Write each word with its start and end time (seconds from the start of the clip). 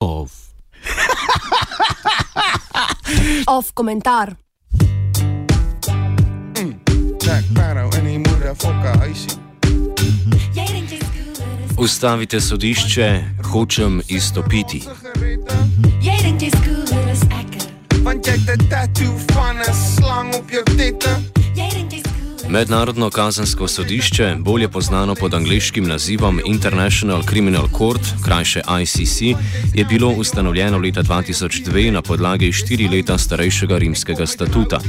Off. 0.00 0.52
Off 3.46 3.72
komentar. 3.72 4.36
Huisie. 9.00 9.30
Ustavite 11.78 12.40
sodišče, 12.40 13.24
hočem 13.44 14.02
izstopiti. 14.08 14.82
Jy 16.00 16.12
het 16.12 16.42
'n 18.48 18.68
tattoo 18.68 19.16
van 19.32 19.56
'n 19.56 19.74
slang 19.74 20.34
op 20.34 20.50
jou 20.50 20.62
tette. 20.76 21.25
Mednarodno 22.56 23.10
kazensko 23.10 23.68
sodišče, 23.68 24.36
bolje 24.38 24.68
znano 24.80 25.14
pod 25.14 25.34
angliškim 25.34 25.88
nazivom 25.88 26.40
International 26.46 27.22
Criminal 27.22 27.68
Court, 27.78 28.00
krajše 28.24 28.60
ICC, 28.82 29.20
je 29.74 29.84
bilo 29.84 30.08
ustanovljeno 30.08 30.78
leta 30.78 31.02
2002 31.02 31.90
na 31.90 32.02
podlagi 32.02 32.52
štiri 32.52 32.88
leta 32.88 33.18
starejšega 33.18 33.78
rimskega 33.78 34.26
statuta. 34.26 34.80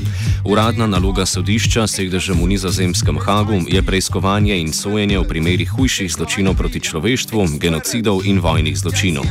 Uradna 0.46 0.88
naloga 0.88 1.26
sodišča, 1.26 1.88
sedežem 1.88 2.40
v 2.44 2.48
nizozemskem 2.48 3.20
Hagu, 3.20 3.62
je 3.68 3.84
preiskovanje 3.84 4.60
in 4.60 4.74
sojenje 4.74 5.20
v 5.20 5.28
primerih 5.28 5.70
hujših 5.70 6.12
zločinov 6.12 6.56
proti 6.56 6.80
človeštvu, 6.80 7.60
genocidov 7.60 8.24
in 8.26 8.40
vojnih 8.40 8.78
zločinov. 8.78 9.26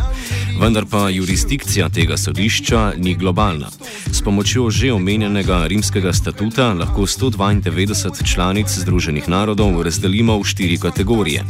Vendar 0.60 0.84
pa 0.90 1.08
jurisdikcija 1.10 1.88
tega 1.88 2.16
sodišča 2.16 2.92
ni 2.96 3.14
globalna. 3.14 3.68
S 4.12 4.22
pomočjo 4.22 4.70
že 4.70 4.92
omenjenega 4.92 5.66
rimskega 5.66 6.12
statuta 6.12 6.72
lahko 6.72 7.02
192 7.02 8.34
članic 8.34 8.68
Združenih 8.68 9.28
narodov 9.28 9.82
razdelimo 9.82 10.38
v 10.38 10.44
štiri 10.44 10.78
kategorije. 10.78 11.44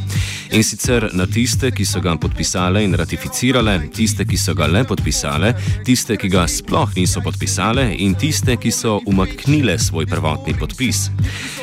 In 0.52 0.64
sicer 0.64 1.10
na 1.12 1.26
tiste, 1.26 1.70
ki 1.70 1.84
so 1.84 2.00
ga 2.00 2.16
podpisale 2.16 2.84
in 2.84 2.94
ratificirale, 2.94 3.88
tiste, 3.94 4.24
ki 4.24 4.36
so 4.36 4.54
ga 4.54 4.66
le 4.66 4.84
podpisale, 4.84 5.54
tiste, 5.84 6.16
ki 6.16 6.28
ga 6.28 6.46
sploh 6.48 6.90
niso 6.96 7.20
podpisale 7.20 7.94
in 7.98 8.14
tiste, 8.14 8.56
ki 8.56 8.70
so 8.70 9.00
umaknile 9.06 9.78
svoj 9.78 10.06
prvotni 10.06 10.54
podpis. 10.58 11.10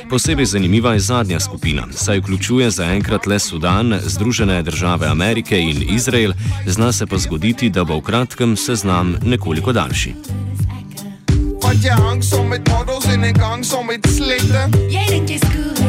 Posebej 0.09 0.45
zanimiva 0.45 0.93
je 0.93 0.99
zadnja 0.99 1.39
skupina, 1.39 1.87
saj 1.91 2.19
vključuje 2.19 2.71
zaenkrat 2.71 3.25
le 3.27 3.39
Sudan, 3.39 3.99
Združene 4.05 4.63
države 4.63 5.07
Amerike 5.07 5.59
in 5.59 5.83
Izrael, 5.89 6.33
zna 6.67 6.91
se 6.91 7.05
pa 7.05 7.17
zgoditi, 7.17 7.32
da 7.69 7.83
bo 7.83 7.97
v 7.97 8.01
kratkem 8.01 8.57
seznam 8.57 9.15
nekoliko 9.23 9.71
daljši. 9.73 10.15
Want 11.63 11.83
jy 11.83 11.95
hang 11.95 12.23
saam 12.23 12.47
met 12.47 12.69
models 12.69 13.05
en 13.05 13.23
ek 13.23 13.39
hang 13.41 13.63
saam 13.65 13.87
met 13.87 14.07
slette. 14.07 14.67
Want 14.91 15.29
ek's 15.29 15.41
'n 15.41 15.51
rapper 15.53 15.73
en 15.77 15.82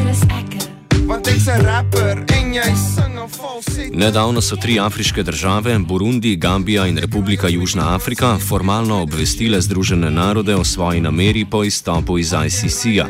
Nedavno 3.92 4.40
so 4.40 4.56
tri 4.56 4.80
afriške 4.80 5.22
države, 5.22 5.78
Burundi, 5.78 6.36
Gambija 6.36 6.86
in 6.86 6.98
Republika 6.98 7.48
Južna 7.48 7.94
Afrika, 7.94 8.38
formalno 8.48 9.02
obvestile 9.02 9.60
Združene 9.60 10.10
narode 10.10 10.54
o 10.54 10.64
svoji 10.64 11.00
nameri 11.00 11.44
po 11.44 11.64
izstopu 11.64 12.18
iz 12.18 12.32
ICC-ja. 12.46 13.06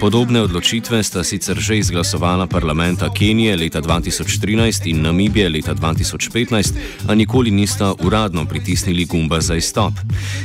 Podobne 0.00 0.40
odločitve 0.40 1.02
sta 1.02 1.24
sicer 1.24 1.56
že 1.58 1.78
izglasovala 1.78 2.46
parlamenta 2.46 3.12
Kenije 3.14 3.56
leta 3.56 3.82
2013 3.82 4.86
in 4.90 5.02
Namibije 5.02 5.48
leta 5.48 5.74
2015, 5.74 6.72
a 7.08 7.14
nikoli 7.14 7.50
nista 7.50 7.94
uradno 8.00 8.44
pritisnili 8.44 9.04
gumba 9.04 9.40
za 9.40 9.54
izstop. 9.54 9.92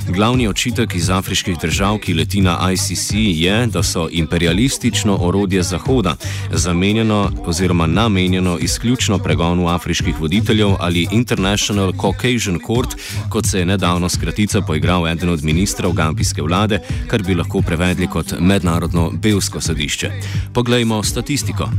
Glavni 0.08 0.48
očitek 0.48 0.96
iz 0.96 1.10
afriških 1.10 1.58
držav, 1.62 1.98
ki 1.98 2.14
leti 2.14 2.42
na 2.42 2.72
ICC, 2.74 3.12
je, 3.14 3.68
da 3.68 3.84
so 3.84 4.08
imperialistično 4.12 5.18
orodje 5.22 5.64
Zahoda, 5.64 6.16
zamenjeno 6.52 7.21
oziroma 7.46 7.88
namenjeno 7.88 8.58
izključno 8.58 9.18
pregonu 9.18 9.68
afriških 9.68 10.20
voditeljev 10.20 10.76
ali 10.80 11.08
International 11.12 11.94
Caucasian 12.02 12.60
Court, 12.68 12.96
kot 13.30 13.46
se 13.46 13.60
je 13.60 13.66
nedavno 13.66 14.10
skratica 14.10 14.62
poigral 14.62 15.08
eden 15.08 15.30
od 15.30 15.44
ministrov 15.44 15.92
gambijske 15.92 16.42
vlade, 16.42 16.80
kar 17.08 17.24
bi 17.24 17.36
lahko 17.36 17.62
prevedli 17.62 18.08
kot 18.08 18.34
mednarodno 18.40 19.12
belsko 19.12 19.62
sodišče. 19.62 20.12
Poglejmo 20.54 21.04
statistiko. 21.04 21.70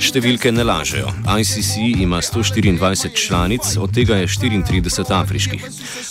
Številke 0.00 0.52
ne 0.52 0.64
lažejo. 0.64 1.10
ICC 1.40 1.72
ima 2.02 2.20
124 2.22 3.12
članic, 3.14 3.76
od 3.76 3.92
tega 3.94 4.20
je 4.20 4.28
34 4.28 5.14
afriških. 5.20 5.64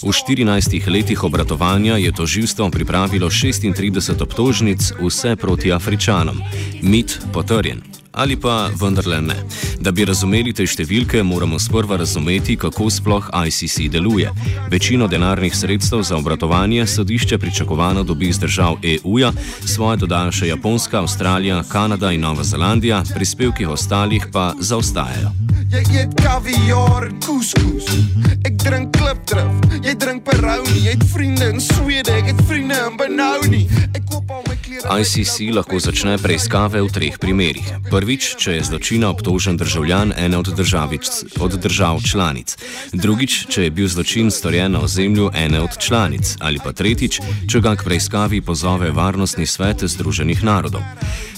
V 0.03 0.13
14 0.13 0.87
letih 0.91 1.23
obratovanja 1.23 1.97
je 1.97 2.11
toživstvo 2.25 2.69
pripravilo 2.73 3.29
36 3.29 4.21
obtožnic, 4.21 4.81
vse 4.97 5.35
proti 5.35 5.69
Afričanom. 5.71 6.41
Mit 6.81 7.19
potrjen. 7.33 7.81
Ali 8.11 8.33
pa 8.35 8.69
vendarle 8.81 9.21
ne. 9.21 9.35
Da 9.79 9.91
bi 9.91 10.05
razumeli 10.05 10.53
te 10.53 10.65
številke, 10.67 11.23
moramo 11.23 11.59
sprva 11.59 11.97
razumeti, 12.01 12.55
kako 12.59 12.89
sploh 12.89 13.29
ICC 13.47 13.89
deluje. 13.91 14.31
Večino 14.71 15.07
denarnih 15.07 15.55
sredstev 15.55 16.03
za 16.03 16.17
obratovanje 16.17 16.87
sodišče 16.87 17.37
pričakovano 17.37 18.03
dobi 18.03 18.29
iz 18.29 18.39
držav 18.39 18.79
EU-ja, 18.83 19.31
svoje 19.65 19.97
dodajo 20.05 20.31
še 20.31 20.51
Japonska, 20.53 21.01
Avstralija, 21.03 21.63
Kanada 21.69 22.11
in 22.11 22.21
Nova 22.21 22.43
Zelandija, 22.43 23.03
prispevki 23.15 23.65
ostalih 23.65 24.27
pa 24.31 24.53
zaostajajo. 24.59 25.35
Jy 25.75 25.81
eet 25.97 26.13
kaviaar 26.21 27.09
en 27.09 27.15
couscous. 27.19 27.87
Ek 28.45 28.53
drink 28.61 28.93
klipdrif. 28.95 29.49
Jy 29.83 29.93
drink 29.99 30.23
Peroni. 30.23 30.75
Jy 30.85 30.93
het 30.93 31.05
vriende 31.09 31.47
in 31.51 31.59
Swede. 31.59 32.13
Ek 32.15 32.29
het 32.29 32.41
vriende 32.47 32.77
in 32.85 32.95
Benoni. 32.99 33.63
Ek 33.91 34.05
koop 34.07 34.29
al 34.31 34.45
my 34.45 34.55
klere. 34.61 34.85
ICC 35.01 35.49
lahko 35.57 35.79
začne 35.81 36.15
preiskave 36.21 36.79
v 36.85 36.91
treh 36.93 37.17
primerih. 37.19 37.65
Prvič, 37.89 38.35
če 38.39 38.59
je 38.59 38.67
zločina 38.69 39.09
obtožen 39.11 39.57
državljan 39.65 40.13
ene 40.17 40.37
od, 40.37 40.45
državic, 40.45 41.07
od 41.39 41.51
držav 41.61 42.01
članic. 42.11 42.57
Drugič, 42.93 43.45
če 43.49 43.63
je 43.63 43.71
bil 43.71 43.87
zločin 43.87 44.31
storjen 44.31 44.71
na 44.71 44.81
ozemlju 44.85 45.31
ene 45.33 45.61
od 45.61 45.77
članic. 45.79 46.35
Ali 46.39 46.59
pa 46.63 46.73
tretjič, 46.73 47.19
če 47.49 47.61
ga 47.65 47.73
k 47.75 47.83
preiskavi 47.83 48.41
pozove 48.45 48.91
Varnostni 48.91 49.45
svet 49.49 49.81
Združenih 49.83 50.43
narodov. 50.43 50.85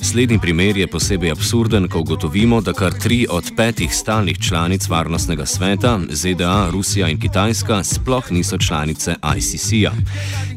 Slednji 0.02 0.40
primer 0.40 0.78
je 0.78 0.88
posebej 0.88 1.32
absurden, 1.32 1.88
ko 1.88 2.00
ugotovimo, 2.00 2.62
da 2.62 2.74
kar 2.74 2.94
tri 2.94 3.26
od 3.30 3.52
petih 3.58 3.96
stalnih 3.96 4.40
članic 4.40 4.88
Varnostnega 4.90 5.46
sveta, 5.46 6.00
ZDA, 6.10 6.70
Rusija 6.72 7.08
in 7.08 7.20
Kitajska, 7.20 7.84
sploh 7.84 8.32
niso 8.32 8.58
članice 8.58 9.16
ICC-ja. 9.38 9.94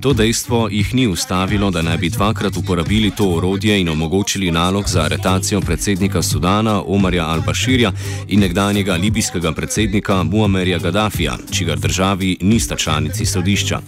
To 0.00 0.12
dejstvo 0.12 0.68
jih 0.70 0.94
ni 0.94 1.06
ustavilo, 1.06 1.70
da 1.70 1.82
naj 1.82 1.96
bi 1.96 2.08
dvakrat 2.08 2.56
uporabili 2.56 3.10
to 3.10 3.30
orodje 3.36 3.80
in 3.80 3.88
omogočili 3.88 4.50
nalog 4.50 4.88
za 4.88 5.02
aretacijo 5.02 5.60
predsednika 5.60 6.22
Sudana 6.22 6.82
Omarja 6.86 7.26
al-Bashirja 7.60 7.92
in 8.28 8.40
nekdanjega 8.40 8.94
libijskega 8.96 9.52
predsednika 9.52 10.22
Muammerja 10.22 10.78
Gaddafija, 10.78 11.36
čigar 11.50 11.78
državi 11.78 12.36
nista 12.40 12.76
članici 12.76 13.26
sodišča. 13.26 13.80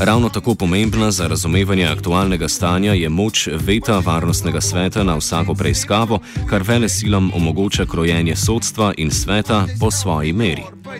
Ravno 0.00 0.28
tako 0.28 0.54
pomembna 0.54 1.10
za 1.10 1.26
razumevanje 1.26 1.86
aktualnega 1.86 2.48
stanja 2.48 2.92
je 2.92 3.08
moč 3.08 3.48
veta 3.66 3.98
Varnostnega 3.98 4.60
sveta 4.60 5.04
na 5.04 5.16
vsako 5.16 5.54
preiskavo, 5.54 6.20
kar 6.50 6.62
vele 6.62 6.88
silam 6.88 7.30
omogoča 7.34 7.86
krojenje 7.86 8.36
sodstva 8.36 8.92
in 8.96 9.10
sveta 9.10 9.66
po 9.80 9.90
svoji 9.90 10.32
meri. 10.32 10.62
Uh, 10.62 10.92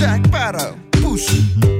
Jack 0.00 0.26
Sparrow. 0.26 0.74
Push. 0.90 1.75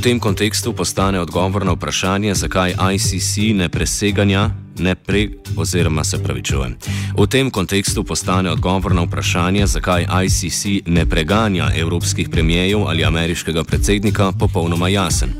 V 0.00 0.08
tem 0.08 0.16
kontekstu 0.16 0.72
postane 0.72 1.20
odgovor 1.20 1.60
na 1.60 1.76
vprašanje, 1.76 2.32
zakaj 2.32 2.72
ICC 2.72 3.52
ne 3.52 3.68
preseganja, 3.68 4.48
ne 4.80 4.94
pre, 4.94 5.28
oziroma 5.56 6.04
se 6.04 6.22
pravi 6.22 6.42
čujem. 6.42 6.76
V 7.18 7.26
tem 7.26 7.50
kontekstu 7.50 8.04
postane 8.04 8.50
odgovor 8.50 8.94
na 8.94 9.02
vprašanje, 9.02 9.66
zakaj 9.66 10.06
ICC 10.24 10.86
ne 10.86 11.06
preganja 11.06 11.70
evropskih 11.76 12.28
premijejev 12.28 12.88
ali 12.88 13.04
ameriškega 13.04 13.64
predsednika, 13.64 14.32
popolnoma 14.32 14.88
jasen. 14.88 15.30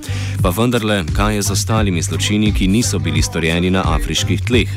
Pa 0.43 0.51
vendarle, 0.51 1.05
kaj 1.17 1.35
je 1.35 1.43
z 1.43 1.51
ostalimi 1.51 2.03
zločini, 2.03 2.53
ki 2.53 2.69
niso 2.69 2.99
bili 2.99 3.23
storjeni 3.23 3.71
na 3.71 3.83
afriških 3.95 4.41
tleh? 4.43 4.69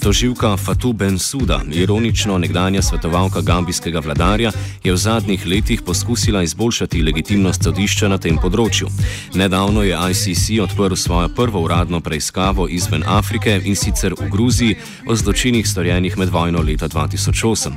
Toživka 0.00 0.56
Fatou 0.56 0.92
Bensouda, 0.92 1.60
ironično 1.72 2.38
nekdanja 2.38 2.82
svetovalka 2.82 3.40
gambijskega 3.40 4.00
vladarja, 4.00 4.52
je 4.84 4.92
v 4.92 4.96
zadnjih 4.96 5.46
letih 5.46 5.82
poskusila 5.82 6.42
izboljšati 6.42 7.02
legitimnost 7.02 7.64
sodišča 7.64 8.08
na 8.08 8.18
tem 8.18 8.38
področju. 8.40 8.88
Nedavno 9.34 9.82
je 9.84 9.98
ICC 10.10 10.56
odprl 10.64 10.96
svojo 10.96 11.28
prvo 11.28 11.60
uradno 11.60 12.00
preiskavo 12.00 12.68
izven 12.68 13.04
Afrike 13.06 13.60
in 13.64 13.76
sicer 13.76 14.09
v 14.18 14.28
Gruziji 14.30 14.76
o 15.06 15.16
zločinih 15.16 15.66
storjenih 15.66 16.18
med 16.18 16.28
vojno 16.28 16.62
leta 16.62 16.88
2008. 16.88 17.70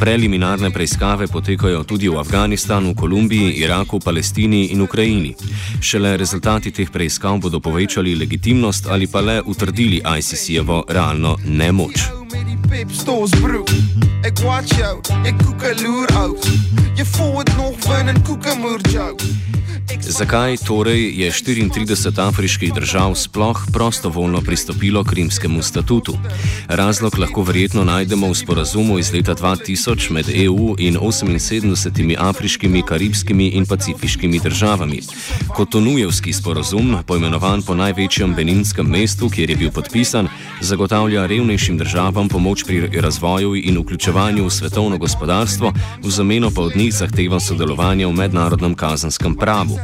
Preliminarne 0.00 0.70
preiskave 0.70 1.26
potekajo 1.26 1.84
tudi 1.84 2.08
v 2.08 2.18
Afganistanu, 2.18 2.94
Kolumbiji, 2.94 3.52
Iraku, 3.52 4.00
Palestini 4.00 4.66
in 4.66 4.82
Ukrajini. 4.82 5.34
Šele 5.80 6.16
rezultati 6.16 6.70
teh 6.70 6.90
preiskav 6.90 7.38
bodo 7.38 7.60
povečali 7.60 8.14
legitimnost 8.14 8.86
ali 8.86 9.06
pa 9.06 9.20
le 9.20 9.42
utrdili 9.42 10.02
ICC-jevo 10.18 10.84
realno 10.88 11.36
nemoč. 11.44 12.08
Met 12.32 12.46
die 12.46 12.58
pip 12.70 12.90
stores 12.92 13.30
broek. 13.40 13.70
Ek 14.24 14.40
watch 14.44 14.78
jou, 14.78 15.00
jy 15.24 15.32
koek 15.38 15.62
'n 15.62 15.84
loer 15.84 16.08
ou. 16.18 16.68
Jy 17.78 17.84
voel 17.84 17.94
dit 17.94 17.94
nog 17.94 17.96
ven 17.96 18.08
en 18.08 18.22
koekemoerjou. 18.22 19.16
Zakaj 20.08 20.56
torej 20.66 21.20
je 21.20 21.30
34 21.30 22.20
afriških 22.20 22.72
držav 22.74 23.14
sploh 23.14 23.60
prostovoljno 23.72 24.40
pristopilo 24.40 25.04
k 25.04 25.12
rimskemu 25.12 25.62
statutu? 25.62 26.14
Razlog 26.68 27.18
lahko 27.18 27.42
verjetno 27.42 27.84
najdemo 27.84 28.28
v 28.28 28.34
sporazumu 28.34 28.98
iz 28.98 29.12
leta 29.12 29.34
2000 29.34 30.10
med 30.10 30.28
EU 30.28 30.74
in 30.78 30.96
78 30.96 32.16
afriškimi, 32.18 32.82
karibskimi 32.82 33.48
in 33.48 33.66
pacifiškimi 33.66 34.40
državami. 34.40 35.00
Kotonujevski 35.54 36.32
sporazum, 36.32 36.96
poimenovan 37.06 37.62
po 37.62 37.74
največjem 37.74 38.34
beninskem 38.34 38.86
mestu, 38.86 39.30
kjer 39.30 39.50
je 39.50 39.56
bil 39.56 39.70
podpisan, 39.70 40.28
zagotavlja 40.60 41.26
revnejšim 41.26 41.78
državam 41.78 42.28
pomoč 42.28 42.64
pri 42.64 43.00
razvoju 43.00 43.54
in 43.56 43.78
vključevanju 43.78 44.44
v 44.44 44.50
svetovno 44.50 44.98
gospodarstvo, 44.98 45.72
v 46.02 46.10
zameno 46.10 46.50
pa 46.50 46.62
od 46.62 46.76
njih 46.76 46.94
zahteva 46.94 47.40
sodelovanje 47.40 47.67
v 47.76 48.12
mednarodnem 48.12 48.74
kazanskem 48.74 49.34
pravu. 49.34 49.78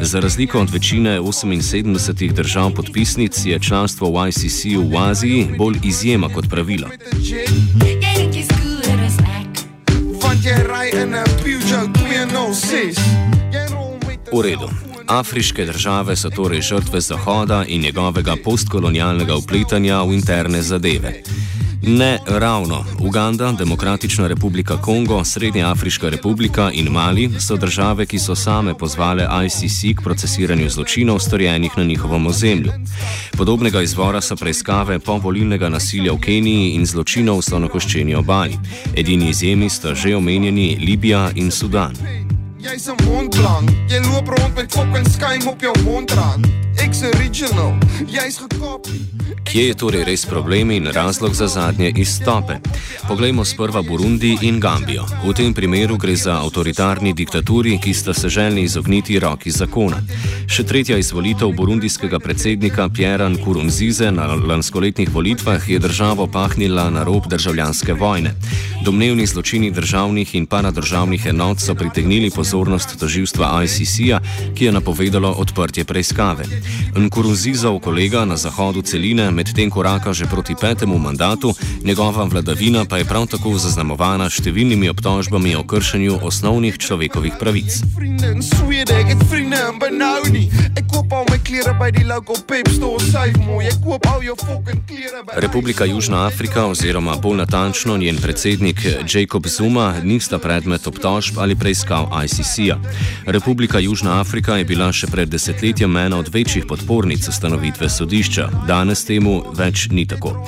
Za 0.00 0.20
razliko 0.20 0.60
od 0.60 0.70
večine 0.70 1.20
78 1.20 2.32
držav 2.32 2.70
podpisnic 2.74 3.44
je 3.44 3.58
članstvo 3.58 4.10
v 4.10 4.28
ICC 4.28 4.64
v 4.64 4.96
Aziji 4.96 5.48
bolj 5.58 5.78
izjema 5.82 6.28
kot 6.28 6.48
pravilo. 6.50 6.88
V 14.32 14.42
redu. 14.42 14.68
Afriške 15.06 15.64
države 15.64 16.16
so 16.16 16.30
torej 16.30 16.60
žrtve 16.60 17.00
Zahoda 17.00 17.64
in 17.68 17.82
njegovega 17.82 18.34
postkolonialnega 18.44 19.36
upletanja 19.36 20.02
v 20.02 20.14
interne 20.14 20.62
zadeve. 20.62 21.22
Ne 21.82 22.18
ravno. 22.26 22.84
Uganda, 23.00 23.52
Demokratična 23.52 24.26
republika 24.26 24.76
Kongo, 24.76 25.24
Srednja 25.24 25.70
Afriška 25.70 26.08
republika 26.08 26.70
in 26.74 26.88
Mali 26.88 27.30
so 27.40 27.56
države, 27.56 28.06
ki 28.06 28.18
so 28.18 28.34
same 28.34 28.74
pozvale 28.78 29.28
ICC 29.46 29.98
k 29.98 30.02
procesiranju 30.02 30.70
zločinov 30.70 31.18
storjenih 31.18 31.70
na 31.76 31.84
njihovem 31.84 32.26
ozemlju. 32.26 32.72
Podobnega 33.36 33.82
izvora 33.82 34.20
so 34.20 34.36
preiskave 34.36 34.98
povolilnega 34.98 35.68
nasilja 35.68 36.12
v 36.12 36.20
Keniji 36.20 36.70
in 36.70 36.86
zločinov 36.86 37.38
v 37.38 37.42
slonokoščeni 37.42 38.14
obali. 38.14 38.58
Edini 38.96 39.30
izjemi 39.30 39.70
sta 39.70 39.94
že 39.94 40.16
omenjeni 40.16 40.78
Libija 40.80 41.30
in 41.34 41.50
Sudan. 41.50 41.92
Jy's 42.60 42.88
'n 42.88 43.04
mondblank. 43.04 43.70
Jy 43.90 43.98
loop 44.12 44.28
rond 44.28 44.54
met 44.56 44.72
fucking 44.72 45.08
skuim 45.08 45.48
op 45.48 45.62
jou 45.62 45.74
mondrand. 45.84 46.46
Ek's 46.46 46.61
original. 46.61 46.61
Jy's 46.61 46.61
gekopie. 46.61 46.61
Kje 49.52 49.66
je 49.68 49.74
torej 49.74 50.04
res 50.04 50.22
problem 50.26 50.70
in 50.70 50.86
razlog 50.86 51.34
za 51.34 51.46
zadnje 51.46 51.92
izstope? 51.96 52.56
Poglejmo 53.08 53.44
sprva 53.44 53.82
Burundi 53.82 54.38
in 54.42 54.60
Gambijo. 54.60 55.04
V 55.24 55.34
tem 55.36 55.54
primeru 55.54 55.96
gre 55.96 56.16
za 56.16 56.38
avtoritarni 56.40 57.12
diktaturi, 57.12 57.78
ki 57.78 57.94
sta 57.94 58.14
se 58.14 58.28
želeli 58.28 58.62
izogniti 58.62 59.18
roki 59.18 59.50
zakona. 59.50 60.00
Še 60.48 60.64
tretja 60.64 60.96
izvolitev 60.98 61.52
burundijskega 61.52 62.18
predsednika 62.18 62.88
Pierre 62.88 63.28
Nkurunzize 63.28 64.10
na 64.10 64.26
lanskoletnih 64.34 65.10
volitvah 65.12 65.68
je 65.68 65.78
državo 65.78 66.26
pahnila 66.26 66.90
na 66.90 67.04
rob 67.04 67.28
državljanske 67.28 67.92
vojne. 67.92 68.34
Domnevni 68.84 69.26
zločini 69.26 69.70
državnih 69.70 70.34
in 70.34 70.46
paradržavnih 70.46 71.26
enot 71.26 71.60
so 71.60 71.74
pritegnili 71.74 72.30
pozornost 72.30 72.96
toživstva 72.98 73.62
ICC-ja, 73.64 74.20
ki 74.54 74.64
je 74.64 74.72
napovedalo 74.72 75.30
odprtje 75.38 75.84
preiskave. 75.84 76.44
Nkurunzizov 76.96 77.80
kolega 77.80 78.24
na 78.24 78.36
zahodu 78.36 78.82
celine 78.82 79.30
medtem 79.30 79.70
koraka 79.70 80.12
že 80.12 80.26
proti 80.26 80.54
petemu 80.60 80.98
mandatu, 80.98 81.54
njegova 81.84 82.24
vladavina 82.24 82.84
pa 82.84 82.98
je 82.98 83.04
prav 83.04 83.26
tako 83.26 83.56
zaznamovana 83.58 84.28
številnimi 84.28 84.90
obtožbami 84.92 85.56
o 85.56 85.64
kršenju 85.64 86.18
osnovnih 86.22 86.78
človekovih 86.78 87.32
pravic. 87.40 87.80
Republika 95.36 95.84
Južna 95.84 96.26
Afrika 96.26 96.66
oziroma 96.66 97.16
bolj 97.16 97.36
natančno 97.36 97.96
njen 97.96 98.16
predsednik 98.16 98.76
Jacob 99.14 99.46
Zuma 99.46 99.94
nista 100.04 100.38
predmet 100.38 100.86
obtožb 100.86 101.38
ali 101.38 101.56
preiskav 101.56 102.08
ICC-ja. 102.24 102.76
Republika 103.26 103.78
Južna 103.78 104.20
Afrika 104.20 104.56
je 104.56 104.64
bila 104.64 104.92
še 104.92 105.06
pred 105.06 105.28
desetletjem 105.28 105.96
ena 105.96 106.18
od 106.18 106.28
večjih 106.28 106.51
podpornic 106.60 107.28
ustanovitve 107.28 107.88
sodišča. 107.90 108.48
Danes 108.66 109.04
temu 109.04 109.42
več 109.54 109.88
ni 109.90 110.06
tako. 110.06 110.46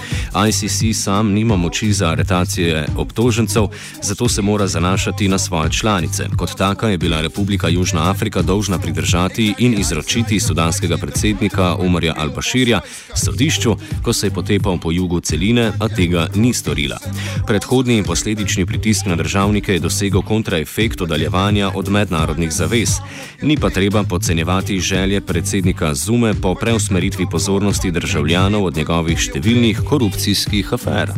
ICC 0.48 0.96
sam 0.96 1.32
nima 1.32 1.56
moči 1.56 1.92
za 1.92 2.08
aretacije 2.08 2.86
obtožencev, 2.96 3.68
zato 4.02 4.28
se 4.28 4.42
mora 4.42 4.66
zanašati 4.66 5.28
na 5.28 5.38
svoje 5.38 5.70
članice. 5.70 6.26
Kot 6.36 6.56
taka 6.56 6.88
je 6.88 6.98
bila 6.98 7.20
Republika 7.20 7.68
Južna 7.68 8.10
Afrika 8.10 8.42
dolžna 8.42 8.78
pridržati 8.78 9.54
in 9.58 9.78
izročiti 9.80 10.40
sudanskega 10.40 10.96
predsednika 10.96 11.74
Umarja 11.74 12.14
Al-Bashirja 12.14 12.80
sodišču, 13.14 13.76
ko 14.02 14.12
se 14.12 14.26
je 14.26 14.30
potepal 14.30 14.78
po 14.78 14.92
jugu 14.92 15.20
celine, 15.20 15.72
a 15.80 15.88
tega 15.88 16.28
ni 16.34 16.52
storila. 16.52 16.98
Predhodni 17.46 17.96
in 17.96 18.04
posledični 18.04 18.66
pritisk 18.66 19.06
na 19.06 19.16
državnike 19.16 19.72
je 19.72 19.80
dosegel 19.80 20.22
kontraefekt 20.22 21.00
oddaljevanja 21.00 21.70
od 21.74 21.88
mednarodnih 21.88 22.52
zavez. 22.52 22.98
Ni 23.42 23.56
pa 23.56 23.70
treba 23.70 24.02
podcenjevati 24.02 24.80
želje 24.80 25.20
predsednika 25.20 25.93
Zume 25.94 26.34
po 26.34 26.54
preusmeritvi 26.54 27.26
pozornosti 27.30 27.90
državljanov 27.90 28.64
od 28.64 28.76
njegovih 28.76 29.18
številnih 29.18 29.78
korupcijskih 29.86 30.72
afer. 30.74 31.12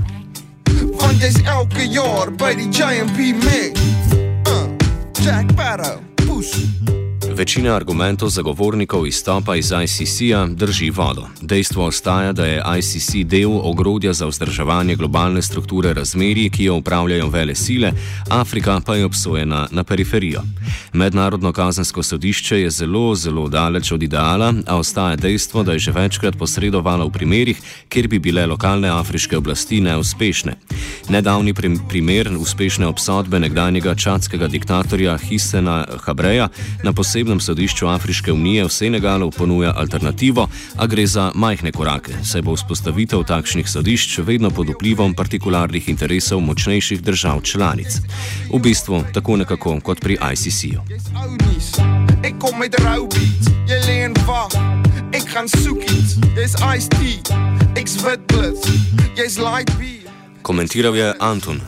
Uh, 4.46 4.68
Jack 5.24 5.52
Barrow, 5.56 5.98
push. 6.26 6.95
Večina 7.36 7.76
argumentov 7.76 8.28
zagovornikov 8.28 9.06
izstopa 9.06 9.56
iz 9.56 9.68
ICC-ja 9.68 10.46
drži 10.46 10.90
vodo. 10.90 11.26
Dejstvo 11.40 11.84
ostaja, 11.84 12.32
da 12.32 12.46
je 12.46 12.62
ICC 12.78 13.28
del 13.28 13.60
ogrodja 13.62 14.12
za 14.12 14.26
vzdrževanje 14.26 14.96
globalne 14.96 15.42
strukture 15.42 15.92
razmerij, 15.92 16.50
ki 16.50 16.64
jo 16.64 16.76
upravljajo 16.76 17.28
vele 17.28 17.54
sile, 17.54 17.92
Afrika 18.30 18.80
pa 18.86 18.96
je 18.96 19.04
obsojena 19.04 19.68
na 19.70 19.84
periferijo. 19.84 20.42
Mednarodno 20.92 21.52
kazensko 21.52 22.02
sodišče 22.02 22.60
je 22.60 22.70
zelo, 22.70 23.14
zelo 23.14 23.48
daleč 23.48 23.92
od 23.92 24.02
ideala, 24.02 24.54
a 24.66 24.76
ostaja 24.76 25.16
dejstvo, 25.16 25.62
da 25.62 25.72
je 25.72 25.78
že 25.78 25.92
večkrat 25.92 26.38
posredovalo 26.38 27.06
v 27.06 27.12
primerih, 27.12 27.60
kjer 27.88 28.08
bi 28.08 28.18
bile 28.18 28.46
lokalne 28.46 28.88
afriške 28.88 29.36
oblasti 29.36 29.80
neuspešne. 29.80 30.56
Nedavni 31.08 31.54
prim 31.54 31.78
primer 31.88 32.30
uspešne 32.38 32.86
obsodbe 32.86 33.40
nekdanjega 33.40 33.94
čadskega 33.94 34.48
diktatorja 34.48 35.18
Hisena 35.18 35.84
Habreja 36.06 36.48
na 36.82 36.92
posebnem 37.26 37.40
sodišču 37.40 37.86
Afriške 37.86 38.32
unije 38.32 38.64
v 38.64 38.70
Senegalu 38.70 39.30
ponuja 39.30 39.72
alternativo, 39.76 40.48
a 40.76 40.86
gre 40.86 41.06
za 41.06 41.32
majhne 41.34 41.72
korake, 41.72 42.12
saj 42.22 42.42
bo 42.42 42.54
vzpostavitev 42.54 43.24
takšnih 43.26 43.66
sodišč 43.66 44.18
vedno 44.22 44.50
pod 44.50 44.70
vplivom 44.70 45.14
partikularnih 45.14 45.88
interesov 45.88 46.40
močnejših 46.40 47.02
držav 47.02 47.42
članic. 47.42 47.98
V 48.54 48.60
bistvu 48.62 49.02
tako 49.14 49.36
nekako 49.42 49.80
kot 49.82 49.98
pri 50.00 50.18
ICC-ju. 50.22 50.86
Ek 52.22 52.38
kom 52.38 52.62
met 52.62 52.78
rou 52.78 53.10
beats. 53.10 53.50
Jy 53.66 53.78
lê 53.90 53.98
en 54.06 54.14
wag. 54.22 54.54
Ek 55.10 55.26
gaan 55.26 55.50
soek 55.50 55.82
iets. 55.82 56.14
Jy's 56.38 56.54
iced 56.62 56.94
tea. 56.94 57.18
Ek's 57.74 57.98
wit 58.06 58.22
blits. 58.30 58.70
Jy's 59.18 59.34
light 59.42 59.66
beer. 59.82 60.06
Komentiral 60.46 60.94
je 60.94 61.10
Anton. 61.18 61.58